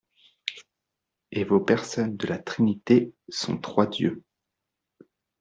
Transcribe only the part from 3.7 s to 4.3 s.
Dieux.